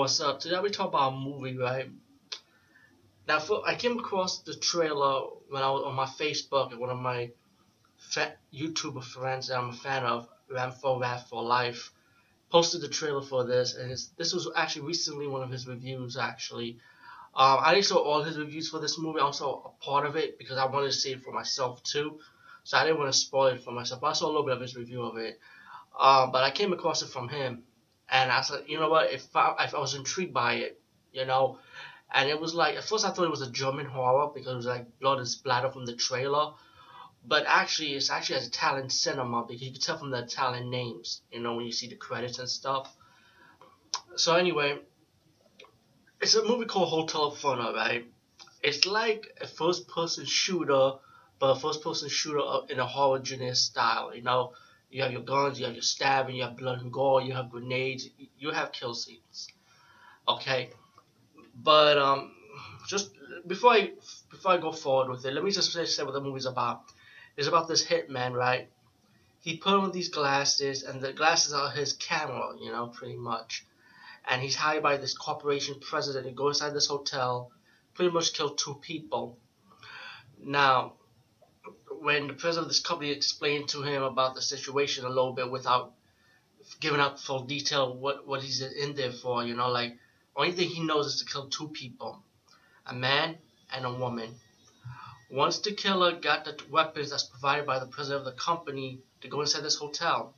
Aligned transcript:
what's 0.00 0.18
up? 0.18 0.40
Today 0.40 0.58
we 0.60 0.70
talk 0.70 0.88
about 0.88 1.12
a 1.12 1.16
movie, 1.16 1.58
right? 1.58 1.86
Now, 3.28 3.38
for, 3.38 3.68
I 3.68 3.74
came 3.74 3.98
across 3.98 4.40
the 4.40 4.54
trailer 4.54 5.26
when 5.50 5.62
I 5.62 5.70
was 5.70 5.82
on 5.84 5.94
my 5.94 6.06
Facebook 6.06 6.70
and 6.70 6.80
one 6.80 6.88
of 6.88 6.98
my 6.98 7.32
fa- 7.98 8.32
YouTuber 8.50 9.04
friends 9.04 9.48
that 9.48 9.58
I'm 9.58 9.68
a 9.68 9.74
fan 9.74 10.04
of, 10.04 10.26
Ram 10.50 10.72
for 10.72 10.98
Rat 10.98 11.28
for 11.28 11.42
Life, 11.42 11.92
posted 12.48 12.80
the 12.80 12.88
trailer 12.88 13.20
for 13.20 13.44
this, 13.44 13.74
and 13.74 13.90
this 13.90 14.32
was 14.32 14.50
actually 14.56 14.86
recently 14.86 15.26
one 15.26 15.42
of 15.42 15.50
his 15.50 15.66
reviews. 15.66 16.16
Actually, 16.16 16.78
um, 17.34 17.58
I 17.60 17.74
didn't 17.74 17.84
saw 17.84 17.98
all 17.98 18.22
his 18.22 18.38
reviews 18.38 18.70
for 18.70 18.78
this 18.78 18.98
movie. 18.98 19.20
I 19.20 19.30
saw 19.32 19.66
a 19.66 19.84
part 19.84 20.06
of 20.06 20.16
it 20.16 20.38
because 20.38 20.56
I 20.56 20.64
wanted 20.64 20.86
to 20.86 20.92
see 20.94 21.12
it 21.12 21.22
for 21.22 21.30
myself 21.30 21.82
too, 21.82 22.20
so 22.64 22.78
I 22.78 22.86
didn't 22.86 23.00
want 23.00 23.12
to 23.12 23.18
spoil 23.18 23.48
it 23.48 23.62
for 23.62 23.72
myself. 23.72 24.00
But 24.00 24.06
I 24.06 24.12
saw 24.14 24.28
a 24.28 24.32
little 24.32 24.44
bit 24.44 24.54
of 24.54 24.62
his 24.62 24.74
review 24.74 25.02
of 25.02 25.18
it, 25.18 25.38
um, 26.00 26.32
but 26.32 26.42
I 26.42 26.50
came 26.50 26.72
across 26.72 27.02
it 27.02 27.10
from 27.10 27.28
him, 27.28 27.64
and 28.10 28.30
I 28.30 28.40
said, 28.42 28.64
you 28.66 28.78
know 28.80 28.88
what? 28.88 29.12
If 29.12 29.34
I, 29.34 29.54
if 29.60 29.74
I 29.74 29.78
was 29.78 29.94
intrigued 29.94 30.34
by 30.34 30.54
it, 30.54 30.80
you 31.12 31.24
know, 31.24 31.58
and 32.12 32.28
it 32.28 32.40
was 32.40 32.54
like 32.54 32.76
at 32.76 32.84
first 32.84 33.04
I 33.04 33.10
thought 33.10 33.24
it 33.24 33.30
was 33.30 33.42
a 33.42 33.50
German 33.50 33.86
horror 33.86 34.30
because 34.34 34.52
it 34.52 34.56
was 34.56 34.66
like 34.66 34.98
blood 34.98 35.18
and 35.18 35.28
splatter 35.28 35.70
from 35.70 35.86
the 35.86 35.94
trailer, 35.94 36.52
but 37.24 37.44
actually 37.46 37.94
it's 37.94 38.10
actually 38.10 38.36
as 38.36 38.48
Italian 38.48 38.90
cinema 38.90 39.44
because 39.46 39.62
you 39.62 39.72
can 39.72 39.80
tell 39.80 39.98
from 39.98 40.10
the 40.10 40.18
Italian 40.24 40.70
names, 40.70 41.22
you 41.30 41.40
know, 41.40 41.54
when 41.54 41.66
you 41.66 41.72
see 41.72 41.88
the 41.88 41.96
credits 41.96 42.38
and 42.38 42.48
stuff. 42.48 42.94
So 44.16 44.34
anyway, 44.34 44.78
it's 46.20 46.34
a 46.34 46.44
movie 46.44 46.66
called 46.66 46.88
Hotel 46.88 47.30
Inferno, 47.30 47.74
right? 47.74 48.06
It's 48.62 48.86
like 48.86 49.38
a 49.40 49.46
first-person 49.46 50.26
shooter, 50.26 50.92
but 51.38 51.56
a 51.56 51.60
first-person 51.60 52.08
shooter 52.08 52.42
in 52.68 52.78
a 52.78 52.86
horror 52.86 53.24
genre 53.24 53.54
style. 53.54 54.14
You 54.14 54.22
know, 54.22 54.52
you 54.90 55.02
have 55.02 55.12
your 55.12 55.22
guns, 55.22 55.58
you 55.58 55.66
have 55.66 55.74
your 55.74 55.82
stabbing, 55.82 56.36
you 56.36 56.42
have 56.42 56.56
blood 56.56 56.80
and 56.80 56.92
gore, 56.92 57.22
you 57.22 57.32
have 57.32 57.50
grenades, 57.50 58.08
you 58.38 58.50
have 58.50 58.72
kill 58.72 58.94
scenes. 58.94 59.48
Okay, 60.28 60.70
but 61.54 61.98
um, 61.98 62.32
just 62.88 63.10
before 63.46 63.72
I 63.72 63.92
before 64.30 64.52
I 64.52 64.56
go 64.58 64.72
forward 64.72 65.10
with 65.10 65.24
it, 65.24 65.32
let 65.32 65.44
me 65.44 65.50
just 65.50 65.72
say, 65.72 66.04
what 66.04 66.12
the 66.12 66.20
movie's 66.20 66.46
about. 66.46 66.82
It's 67.36 67.48
about 67.48 67.68
this 67.68 67.86
hitman, 67.86 68.32
right? 68.32 68.68
He 69.40 69.56
put 69.56 69.74
on 69.74 69.92
these 69.92 70.10
glasses, 70.10 70.82
and 70.82 71.00
the 71.00 71.12
glasses 71.12 71.52
are 71.52 71.70
his 71.70 71.92
camera, 71.94 72.52
you 72.60 72.70
know, 72.70 72.88
pretty 72.88 73.16
much. 73.16 73.64
And 74.28 74.42
he's 74.42 74.56
hired 74.56 74.82
by 74.82 74.98
this 74.98 75.16
corporation 75.16 75.76
president 75.80 76.26
to 76.26 76.32
go 76.32 76.48
inside 76.48 76.74
this 76.74 76.88
hotel, 76.88 77.50
pretty 77.94 78.10
much 78.10 78.34
kill 78.34 78.50
two 78.50 78.74
people. 78.74 79.38
Now, 80.42 80.94
when 82.00 82.28
the 82.28 82.32
president 82.32 82.64
of 82.64 82.68
this 82.68 82.80
company 82.80 83.10
explained 83.10 83.68
to 83.68 83.82
him 83.82 84.02
about 84.02 84.34
the 84.34 84.40
situation 84.40 85.04
a 85.04 85.08
little 85.08 85.34
bit 85.34 85.50
without 85.50 85.92
giving 86.80 87.00
up 87.00 87.18
full 87.18 87.42
detail 87.42 87.94
what 87.94 88.26
what 88.26 88.42
he's 88.42 88.62
in 88.62 88.94
there 88.94 89.12
for, 89.12 89.44
you 89.44 89.54
know, 89.54 89.68
like 89.68 89.98
only 90.34 90.52
thing 90.52 90.68
he 90.68 90.82
knows 90.82 91.06
is 91.06 91.22
to 91.22 91.30
kill 91.30 91.48
two 91.48 91.68
people, 91.68 92.22
a 92.86 92.94
man 92.94 93.36
and 93.72 93.84
a 93.84 93.92
woman. 93.92 94.34
Once 95.30 95.58
the 95.58 95.72
killer 95.72 96.12
got 96.12 96.44
the 96.44 96.56
weapons 96.70 97.10
that's 97.10 97.24
provided 97.24 97.66
by 97.66 97.78
the 97.78 97.86
president 97.86 98.26
of 98.26 98.34
the 98.34 98.40
company 98.40 99.00
to 99.20 99.28
go 99.28 99.42
inside 99.42 99.62
this 99.62 99.76
hotel, 99.76 100.34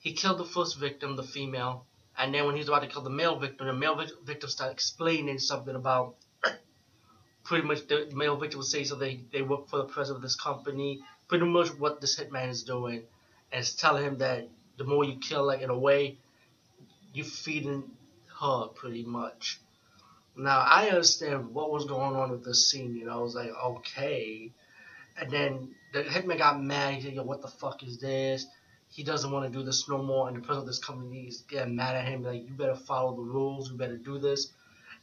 he 0.00 0.12
killed 0.12 0.38
the 0.38 0.44
first 0.44 0.78
victim, 0.78 1.16
the 1.16 1.22
female, 1.22 1.86
and 2.18 2.34
then 2.34 2.44
when 2.44 2.56
he's 2.56 2.68
about 2.68 2.82
to 2.82 2.88
kill 2.88 3.02
the 3.02 3.10
male 3.10 3.38
victim, 3.38 3.66
the 3.66 3.72
male 3.72 4.04
victim 4.22 4.50
started 4.50 4.72
explaining 4.72 5.38
something 5.38 5.74
about 5.74 6.16
pretty 7.44 7.66
much 7.66 7.86
the 7.86 8.08
male 8.14 8.36
victim 8.36 8.58
would 8.58 8.66
say 8.66 8.84
so 8.84 8.94
they, 8.94 9.20
they 9.32 9.42
work 9.42 9.68
for 9.68 9.78
the 9.78 9.84
president 9.84 10.18
of 10.18 10.22
this 10.22 10.36
company, 10.36 11.00
pretty 11.28 11.44
much 11.44 11.68
what 11.78 12.00
this 12.00 12.18
hitman 12.18 12.48
is 12.48 12.62
doing. 12.62 13.02
And 13.50 13.60
it's 13.60 13.74
telling 13.74 14.04
him 14.04 14.18
that 14.18 14.48
the 14.76 14.84
more 14.84 15.04
you 15.04 15.16
kill, 15.16 15.44
like 15.46 15.60
in 15.60 15.70
a 15.70 15.78
way, 15.78 16.16
you're 17.12 17.26
feeding 17.26 17.84
her 18.40 18.66
pretty 18.74 19.04
much. 19.04 19.60
Now 20.36 20.60
I 20.60 20.88
understand 20.88 21.52
what 21.52 21.70
was 21.70 21.84
going 21.84 22.16
on 22.16 22.30
with 22.30 22.44
this 22.44 22.70
scene, 22.70 22.96
you 22.96 23.04
know, 23.04 23.12
I 23.12 23.22
was 23.22 23.34
like, 23.34 23.50
okay. 23.50 24.50
And 25.16 25.30
then 25.30 25.74
the 25.92 26.02
hitman 26.02 26.38
got 26.38 26.62
mad, 26.62 26.94
he 26.94 27.02
said, 27.02 27.12
Yo, 27.12 27.22
what 27.22 27.42
the 27.42 27.48
fuck 27.48 27.82
is 27.82 27.98
this? 27.98 28.46
He 28.88 29.02
doesn't 29.02 29.30
want 29.30 29.50
to 29.50 29.58
do 29.58 29.64
this 29.64 29.88
no 29.88 30.02
more, 30.02 30.28
and 30.28 30.36
the 30.36 30.40
president 30.40 30.62
of 30.62 30.66
this 30.66 30.78
company 30.78 31.22
is 31.22 31.42
getting 31.48 31.76
mad 31.76 31.96
at 31.96 32.06
him, 32.06 32.22
like, 32.22 32.46
you 32.46 32.54
better 32.54 32.74
follow 32.74 33.16
the 33.16 33.22
rules, 33.22 33.70
you 33.70 33.76
better 33.76 33.96
do 33.96 34.18
this. 34.18 34.52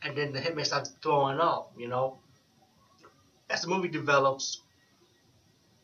And 0.02 0.16
then 0.16 0.32
the 0.32 0.40
hitman 0.40 0.66
starts 0.66 0.92
throwing 1.02 1.40
up, 1.40 1.74
you 1.78 1.88
know. 1.88 2.20
As 3.50 3.62
the 3.62 3.68
movie 3.68 3.88
develops, 3.88 4.62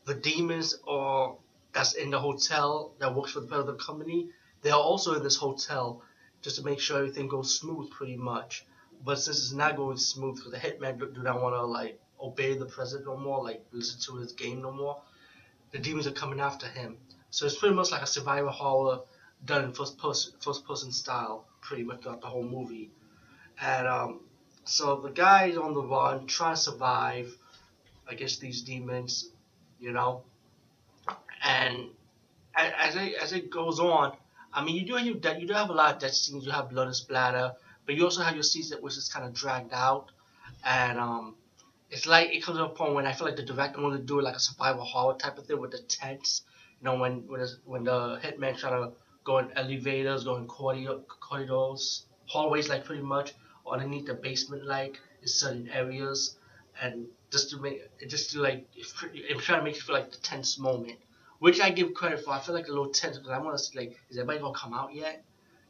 the 0.04 0.14
demons 0.14 0.78
are 0.86 1.36
that's 1.72 1.94
in 1.94 2.10
the 2.10 2.18
hotel 2.18 2.94
that 3.00 3.14
works 3.14 3.32
for 3.32 3.40
the 3.40 3.46
president 3.46 3.80
company, 3.80 4.30
they 4.62 4.70
are 4.70 4.80
also 4.80 5.14
in 5.14 5.22
this 5.22 5.36
hotel 5.36 6.02
just 6.40 6.56
to 6.56 6.64
make 6.64 6.80
sure 6.80 6.98
everything 6.98 7.28
goes 7.28 7.58
smooth 7.58 7.90
pretty 7.90 8.16
much. 8.16 8.64
But 9.04 9.16
since 9.18 9.38
it's 9.38 9.52
not 9.52 9.76
going 9.76 9.98
smooth 9.98 10.36
because 10.36 10.52
the 10.52 10.58
hitman 10.58 10.98
do, 10.98 11.06
do 11.12 11.22
not 11.22 11.42
want 11.42 11.54
to 11.54 11.62
like 11.64 12.00
obey 12.20 12.56
the 12.56 12.64
president 12.64 13.06
no 13.06 13.16
more, 13.16 13.42
like 13.42 13.66
listen 13.72 14.00
to 14.02 14.20
his 14.20 14.32
game 14.32 14.62
no 14.62 14.72
more, 14.72 15.02
the 15.72 15.78
demons 15.78 16.06
are 16.06 16.12
coming 16.12 16.40
after 16.40 16.66
him. 16.66 16.96
So 17.30 17.44
it's 17.44 17.58
pretty 17.58 17.74
much 17.74 17.90
like 17.92 18.02
a 18.02 18.06
survival 18.06 18.52
horror 18.52 19.00
done 19.44 19.64
in 19.64 19.72
first 19.72 19.98
person 19.98 20.32
first 20.40 20.64
person 20.66 20.92
style, 20.92 21.46
pretty 21.60 21.82
much 21.82 22.02
throughout 22.02 22.22
the 22.22 22.28
whole 22.28 22.44
movie. 22.44 22.90
And 23.60 23.86
um, 23.86 24.20
so 24.64 24.96
the 24.96 25.10
guy 25.10 25.46
is 25.46 25.58
on 25.58 25.74
the 25.74 25.82
run, 25.82 26.26
trying 26.26 26.54
to 26.54 26.60
survive 26.60 27.36
against 28.08 28.40
these 28.40 28.62
demons, 28.62 29.30
you 29.80 29.92
know. 29.92 30.22
And 31.42 31.90
as 32.54 32.96
it 32.96 33.14
as 33.14 33.32
it 33.32 33.50
goes 33.50 33.78
on, 33.80 34.16
I 34.52 34.64
mean, 34.64 34.76
you 34.76 34.86
do 34.86 34.94
have 34.96 35.06
you 35.40 35.46
do 35.46 35.54
have 35.54 35.70
a 35.70 35.72
lot 35.74 35.94
of 35.94 36.00
death 36.00 36.14
scenes. 36.14 36.46
You 36.46 36.52
have 36.52 36.70
blood 36.70 36.86
and 36.86 36.96
splatter, 36.96 37.54
but 37.84 37.94
you 37.94 38.04
also 38.04 38.22
have 38.22 38.34
your 38.34 38.42
scenes 38.42 38.70
that 38.70 38.82
which 38.82 38.96
is 38.96 39.08
kind 39.08 39.24
of 39.26 39.34
dragged 39.34 39.72
out, 39.72 40.10
and 40.64 40.98
um, 40.98 41.36
it's 41.90 42.06
like 42.06 42.34
it 42.34 42.42
comes 42.42 42.58
to 42.58 42.64
a 42.64 42.68
point 42.68 42.94
when 42.94 43.06
I 43.06 43.12
feel 43.12 43.26
like 43.26 43.36
the 43.36 43.42
director 43.44 43.80
wanted 43.82 43.98
to 43.98 44.04
do 44.04 44.20
like 44.20 44.36
a 44.36 44.40
survival 44.40 44.84
horror 44.84 45.16
type 45.18 45.38
of 45.38 45.46
thing 45.46 45.60
with 45.60 45.72
the 45.72 45.80
tents. 45.80 46.42
You 46.80 46.84
know, 46.86 46.96
when 46.98 47.26
when 47.28 47.46
when 47.64 47.84
the 47.84 48.18
hitman 48.22 48.58
trying 48.58 48.82
to 48.82 48.92
go 49.24 49.38
in 49.38 49.50
elevators, 49.56 50.24
go 50.24 50.36
in 50.36 50.46
corridor, 50.46 50.98
corridors, 51.20 52.06
hallways, 52.26 52.68
like 52.68 52.84
pretty 52.84 53.02
much, 53.02 53.34
underneath 53.70 54.06
the 54.06 54.14
basement, 54.14 54.64
like 54.64 54.98
in 55.22 55.28
certain 55.28 55.68
areas, 55.68 56.36
and 56.80 57.06
just 57.30 57.50
to 57.50 57.58
make 57.58 57.82
just 58.08 58.32
to 58.32 58.40
like 58.40 58.66
I'm 59.30 59.40
trying 59.40 59.60
to 59.60 59.64
make 59.64 59.76
you 59.76 59.82
feel 59.82 59.94
like 59.94 60.10
the 60.10 60.18
tense 60.18 60.58
moment 60.58 60.98
which 61.38 61.60
I 61.60 61.70
give 61.70 61.94
credit 61.94 62.24
for. 62.24 62.30
I 62.30 62.40
feel 62.40 62.54
like 62.54 62.66
a 62.68 62.70
little 62.70 62.88
tense 62.88 63.18
because 63.18 63.32
I 63.32 63.38
want 63.38 63.58
to 63.58 63.78
like, 63.78 63.98
is 64.10 64.18
anybody 64.18 64.38
gonna 64.38 64.58
come 64.58 64.72
out 64.72 64.94
yet? 64.94 65.24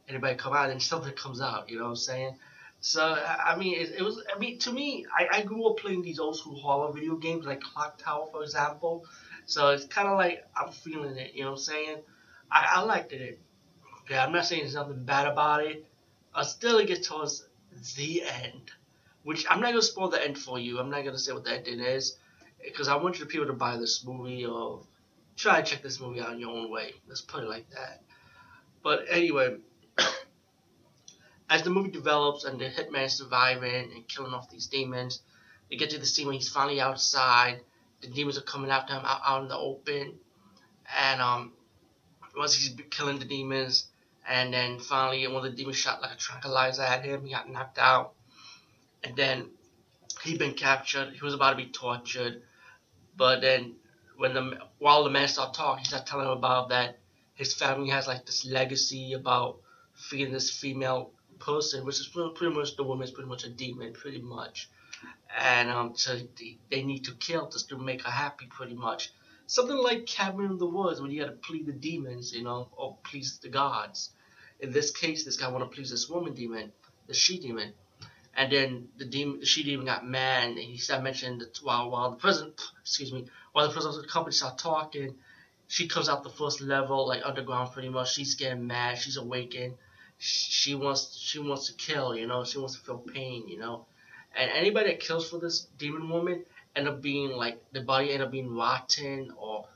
Anybody 0.07 0.35
come 0.35 0.53
out 0.53 0.69
and 0.69 0.81
something 0.81 1.13
comes 1.13 1.41
out, 1.41 1.69
you 1.69 1.77
know 1.77 1.83
what 1.83 1.89
I'm 1.89 1.95
saying? 1.97 2.35
So 2.79 3.03
I 3.03 3.55
mean, 3.57 3.79
it, 3.79 3.95
it 3.97 4.01
was. 4.03 4.23
I 4.33 4.37
mean, 4.37 4.59
to 4.59 4.71
me, 4.71 5.05
I, 5.13 5.27
I 5.39 5.41
grew 5.41 5.67
up 5.67 5.77
playing 5.77 6.03
these 6.03 6.19
old 6.19 6.37
school 6.37 6.55
horror 6.55 6.93
video 6.93 7.15
games 7.15 7.45
like 7.45 7.59
Clock 7.59 7.97
Tower, 7.97 8.27
for 8.31 8.43
example. 8.43 9.05
So 9.45 9.69
it's 9.69 9.85
kind 9.85 10.07
of 10.07 10.17
like 10.17 10.45
I'm 10.55 10.71
feeling 10.71 11.17
it, 11.17 11.33
you 11.33 11.41
know 11.41 11.51
what 11.51 11.57
I'm 11.57 11.63
saying? 11.63 11.97
I, 12.51 12.73
I 12.75 12.81
liked 12.81 13.11
it. 13.13 13.39
Okay, 14.01 14.17
I'm 14.17 14.31
not 14.31 14.45
saying 14.45 14.61
there's 14.61 14.75
nothing 14.75 15.03
bad 15.03 15.27
about 15.27 15.65
it. 15.65 15.85
I 16.33 16.43
still 16.43 16.83
get 16.85 17.03
towards 17.03 17.45
the 17.95 18.23
end, 18.23 18.71
which 19.23 19.45
I'm 19.49 19.59
not 19.61 19.69
gonna 19.69 19.81
spoil 19.81 20.09
the 20.09 20.23
end 20.23 20.37
for 20.37 20.59
you. 20.59 20.79
I'm 20.79 20.89
not 20.89 21.03
gonna 21.03 21.19
say 21.19 21.33
what 21.33 21.43
the 21.43 21.53
ending 21.53 21.79
is 21.79 22.17
because 22.63 22.87
I 22.87 22.95
want 22.95 23.19
you 23.19 23.25
to 23.25 23.29
people 23.29 23.47
to 23.47 23.53
buy 23.53 23.77
this 23.77 24.03
movie 24.05 24.45
or 24.45 24.81
try 25.35 25.61
to 25.61 25.69
check 25.69 25.83
this 25.83 25.99
movie 25.99 26.19
out 26.19 26.33
in 26.33 26.39
your 26.39 26.49
own 26.49 26.71
way. 26.71 26.93
Let's 27.07 27.21
put 27.21 27.43
it 27.43 27.49
like 27.49 27.69
that. 27.71 28.01
But 28.83 29.05
anyway, 29.09 29.57
as 31.49 31.63
the 31.63 31.69
movie 31.69 31.91
develops 31.91 32.43
and 32.45 32.59
the 32.59 32.69
hitman 32.69 33.09
surviving 33.09 33.91
and 33.93 34.07
killing 34.07 34.33
off 34.33 34.49
these 34.49 34.67
demons, 34.67 35.21
they 35.69 35.75
get 35.75 35.89
to 35.91 35.99
the 35.99 36.05
scene 36.05 36.27
when 36.27 36.35
he's 36.35 36.49
finally 36.49 36.79
outside. 36.79 37.61
The 38.01 38.07
demons 38.07 38.37
are 38.37 38.41
coming 38.41 38.71
after 38.71 38.93
him 38.93 39.03
out, 39.03 39.21
out 39.25 39.41
in 39.41 39.47
the 39.47 39.57
open, 39.57 40.19
and 40.97 41.21
um, 41.21 41.53
once 42.35 42.55
he's 42.55 42.75
killing 42.91 43.19
the 43.19 43.25
demons, 43.25 43.87
and 44.27 44.53
then 44.53 44.79
finally 44.79 45.25
one 45.27 45.37
of 45.37 45.43
the 45.43 45.57
demons 45.57 45.77
shot 45.77 46.01
like 46.01 46.13
a 46.13 46.17
tranquilizer 46.17 46.83
at 46.83 47.03
him. 47.03 47.25
He 47.25 47.31
got 47.31 47.49
knocked 47.49 47.79
out, 47.79 48.13
and 49.03 49.15
then 49.15 49.49
he'd 50.23 50.39
been 50.39 50.53
captured. 50.53 51.13
He 51.13 51.23
was 51.23 51.33
about 51.33 51.51
to 51.51 51.57
be 51.57 51.71
tortured, 51.71 52.41
but 53.15 53.41
then 53.41 53.75
when 54.17 54.33
the 54.33 54.57
while 54.79 55.03
the 55.03 55.09
man 55.09 55.27
started 55.27 55.53
talking, 55.53 55.79
he 55.79 55.85
started 55.85 56.07
telling 56.07 56.25
him 56.25 56.33
about 56.33 56.69
that 56.69 56.99
his 57.35 57.53
family 57.53 57.89
has 57.89 58.07
like 58.07 58.25
this 58.25 58.45
legacy 58.45 59.13
about 59.13 59.57
feeding 59.93 60.33
this 60.33 60.49
female 60.49 61.11
person, 61.39 61.85
which 61.85 61.99
is 61.99 62.07
pretty 62.07 62.53
much 62.53 62.75
the 62.75 62.83
woman 62.83 63.05
is 63.05 63.11
pretty 63.11 63.29
much 63.29 63.43
a 63.43 63.49
demon, 63.49 63.93
pretty 63.93 64.21
much, 64.21 64.69
and 65.39 65.69
um, 65.69 65.93
so 65.95 66.17
they, 66.69 66.83
need 66.83 67.05
to 67.05 67.11
kill 67.13 67.49
just 67.49 67.69
to 67.69 67.77
make 67.77 68.01
her 68.01 68.11
happy, 68.11 68.47
pretty 68.49 68.73
much. 68.73 69.11
Something 69.45 69.77
like 69.77 70.07
Cabin 70.07 70.45
in 70.45 70.57
the 70.57 70.65
Woods, 70.65 70.99
when 70.99 71.11
you 71.11 71.21
got 71.21 71.27
to 71.27 71.37
please 71.37 71.65
the 71.65 71.71
demons, 71.71 72.33
you 72.33 72.43
know, 72.43 72.69
or 72.75 72.97
please 73.03 73.37
the 73.37 73.49
gods. 73.49 74.09
In 74.59 74.71
this 74.71 74.91
case, 74.91 75.23
this 75.23 75.37
guy 75.37 75.47
want 75.49 75.63
to 75.63 75.73
please 75.73 75.91
this 75.91 76.09
woman 76.09 76.33
demon, 76.33 76.73
the 77.05 77.13
she 77.13 77.39
demon, 77.39 77.73
and 78.37 78.51
then 78.51 78.87
the 78.97 79.05
demon, 79.05 79.43
she 79.43 79.63
demon 79.63 79.87
got 79.87 80.07
mad, 80.07 80.49
and 80.49 80.59
he 80.59 80.77
started 80.77 81.03
mentioning 81.03 81.39
that 81.39 81.57
while 81.63 81.89
while 81.89 82.11
the 82.11 82.17
president, 82.17 82.61
excuse 82.81 83.11
me, 83.11 83.25
while 83.51 83.67
the 83.67 83.73
president 83.73 83.97
of 83.97 84.03
the 84.03 84.09
company 84.09 84.33
start 84.33 84.59
talking, 84.59 85.15
she 85.67 85.87
comes 85.87 86.07
out 86.07 86.23
the 86.23 86.29
first 86.29 86.61
level, 86.61 87.07
like 87.07 87.23
underground, 87.25 87.73
pretty 87.73 87.89
much. 87.89 88.13
She's 88.13 88.35
getting 88.35 88.67
mad, 88.67 88.99
she's 88.99 89.17
awakened, 89.17 89.73
she 90.19 90.75
wants 90.75 91.17
she 91.17 91.39
wants 91.39 91.65
to 91.67 91.73
kill, 91.73 92.15
you 92.15 92.27
know, 92.27 92.45
she 92.45 92.59
wants 92.59 92.75
to 92.75 92.81
feel 92.81 92.99
pain, 92.99 93.47
you 93.47 93.57
know. 93.57 93.87
And 94.35 94.51
anybody 94.51 94.89
that 94.89 94.99
kills 94.99 95.27
for 95.27 95.39
this 95.39 95.67
demon 95.79 96.07
woman 96.07 96.45
end 96.75 96.87
up 96.87 97.01
being 97.01 97.31
like 97.31 97.59
the 97.71 97.81
body 97.81 98.11
end 98.13 98.21
up 98.21 98.29
being 98.31 98.55
rotten 98.55 99.33
or 99.35 99.67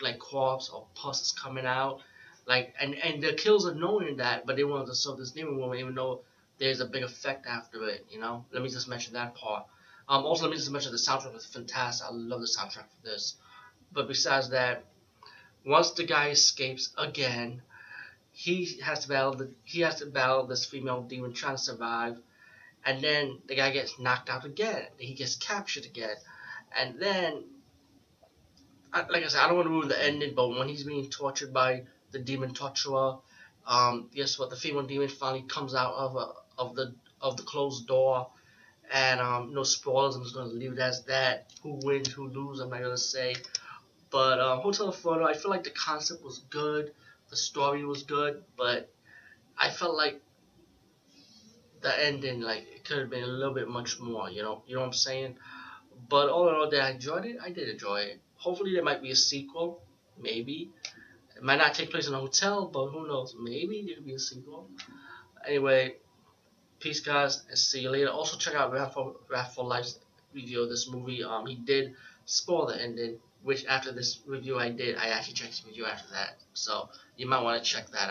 like 0.00 0.18
corpse 0.18 0.70
or 0.70 0.86
pus 0.94 1.20
is 1.20 1.32
coming 1.32 1.66
out. 1.66 2.00
Like 2.46 2.74
and 2.80 2.94
and 2.94 3.22
the 3.22 3.34
kills 3.34 3.68
are 3.68 3.74
knowing 3.74 4.16
that, 4.16 4.46
but 4.46 4.56
they 4.56 4.64
want 4.64 4.86
to 4.86 4.94
serve 4.94 5.18
this 5.18 5.32
demon 5.32 5.58
woman 5.58 5.78
even 5.78 5.94
though 5.94 6.22
there's 6.58 6.80
a 6.80 6.86
big 6.86 7.02
effect 7.02 7.46
after 7.46 7.88
it, 7.88 8.06
you 8.10 8.18
know. 8.18 8.44
Let 8.52 8.62
me 8.62 8.68
just 8.68 8.88
mention 8.88 9.14
that 9.14 9.34
part. 9.34 9.66
Um, 10.08 10.24
also, 10.24 10.44
let 10.44 10.52
me 10.52 10.56
just 10.56 10.70
mention 10.70 10.92
the 10.92 10.98
soundtrack 10.98 11.34
was 11.34 11.46
fantastic. 11.46 12.06
I 12.06 12.12
love 12.12 12.40
the 12.40 12.46
soundtrack 12.46 12.84
for 12.88 13.02
this. 13.04 13.34
But 13.92 14.08
besides 14.08 14.50
that, 14.50 14.84
once 15.64 15.90
the 15.92 16.04
guy 16.04 16.30
escapes 16.30 16.92
again, 16.96 17.62
he 18.32 18.80
has 18.82 19.00
to 19.00 19.08
battle 19.08 19.34
the 19.34 19.50
he 19.64 19.80
has 19.80 19.96
to 19.96 20.06
battle 20.06 20.46
this 20.46 20.66
female 20.66 21.02
demon 21.02 21.32
trying 21.32 21.56
to 21.56 21.62
survive, 21.62 22.18
and 22.84 23.02
then 23.02 23.40
the 23.48 23.56
guy 23.56 23.70
gets 23.70 23.98
knocked 23.98 24.28
out 24.28 24.44
again. 24.44 24.86
He 24.98 25.14
gets 25.14 25.36
captured 25.36 25.86
again, 25.86 26.16
and 26.78 27.00
then, 27.00 27.44
like 28.92 29.24
I 29.24 29.28
said, 29.28 29.40
I 29.40 29.48
don't 29.48 29.56
want 29.56 29.66
to 29.66 29.70
ruin 29.70 29.88
the 29.88 30.04
ending, 30.04 30.34
but 30.34 30.48
when 30.48 30.68
he's 30.68 30.84
being 30.84 31.10
tortured 31.10 31.52
by 31.52 31.84
the 32.12 32.18
demon 32.18 32.54
torturer, 32.54 33.16
um, 33.66 34.08
guess 34.14 34.38
what? 34.38 34.50
The 34.50 34.56
female 34.56 34.86
demon 34.86 35.08
finally 35.08 35.42
comes 35.42 35.74
out 35.74 35.94
of 35.94 36.16
a, 36.16 36.32
of 36.58 36.74
the 36.74 36.94
of 37.20 37.36
the 37.36 37.42
closed 37.42 37.86
door, 37.86 38.28
and 38.92 39.20
um, 39.20 39.52
no 39.54 39.62
spoilers. 39.62 40.16
I'm 40.16 40.22
just 40.22 40.34
gonna 40.34 40.48
leave 40.48 40.72
it 40.72 40.78
as 40.78 41.04
that. 41.04 41.52
Who 41.62 41.80
wins? 41.82 42.12
Who 42.12 42.28
loses? 42.28 42.62
I'm 42.62 42.70
not 42.70 42.80
gonna 42.80 42.98
say. 42.98 43.34
But 44.10 44.40
um, 44.40 44.60
Hotel 44.60 44.86
Inferno, 44.86 45.26
I 45.26 45.34
feel 45.34 45.50
like 45.50 45.64
the 45.64 45.70
concept 45.70 46.22
was 46.22 46.38
good 46.50 46.92
the 47.30 47.36
story 47.36 47.84
was 47.84 48.02
good, 48.02 48.44
but 48.56 48.92
I 49.58 49.70
felt 49.70 49.96
like 49.96 50.20
the 51.80 52.04
ending, 52.04 52.40
like 52.40 52.66
it 52.74 52.84
could 52.84 52.98
have 52.98 53.10
been 53.10 53.24
a 53.24 53.26
little 53.26 53.54
bit 53.54 53.68
much 53.68 53.98
more. 54.00 54.30
You 54.30 54.42
know, 54.42 54.62
you 54.66 54.74
know 54.74 54.80
what 54.80 54.88
I'm 54.88 54.92
saying. 54.92 55.36
But 56.08 56.28
all 56.28 56.48
in 56.48 56.54
all, 56.54 56.70
did 56.70 56.80
I 56.80 56.90
enjoy 56.90 57.18
it? 57.18 57.36
I 57.42 57.50
did 57.50 57.68
enjoy 57.68 58.00
it. 58.00 58.20
Hopefully, 58.36 58.74
there 58.74 58.84
might 58.84 59.02
be 59.02 59.10
a 59.10 59.16
sequel. 59.16 59.82
Maybe 60.20 60.70
it 61.36 61.42
might 61.42 61.56
not 61.56 61.74
take 61.74 61.90
place 61.90 62.06
in 62.06 62.14
a 62.14 62.18
hotel, 62.18 62.70
but 62.72 62.88
who 62.88 63.06
knows? 63.06 63.34
Maybe 63.38 63.84
there 63.86 63.96
could 63.96 64.06
be 64.06 64.14
a 64.14 64.18
sequel. 64.18 64.70
Anyway, 65.46 65.96
peace, 66.80 67.00
guys, 67.00 67.44
and 67.48 67.58
see 67.58 67.80
you 67.80 67.90
later. 67.90 68.10
Also, 68.10 68.36
check 68.36 68.54
out 68.54 68.72
Wrath 68.72 69.54
for 69.54 69.64
Life's 69.64 69.98
review 70.34 70.62
of 70.62 70.68
this 70.68 70.88
movie. 70.88 71.24
Um, 71.24 71.46
he 71.46 71.54
did 71.54 71.94
spoil 72.24 72.66
the 72.66 72.80
ending 72.80 73.18
which 73.46 73.64
after 73.66 73.92
this 73.92 74.18
review 74.26 74.58
I 74.58 74.70
did, 74.70 74.96
I 74.96 75.06
actually 75.10 75.34
checked 75.34 75.50
his 75.52 75.64
review 75.64 75.86
after 75.86 76.10
that. 76.10 76.36
So 76.54 76.88
you 77.16 77.28
might 77.28 77.42
want 77.44 77.62
to 77.62 77.70
check 77.70 77.88
that 77.92 78.00